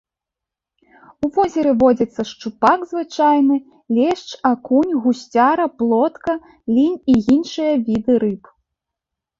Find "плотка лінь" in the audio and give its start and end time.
5.81-6.97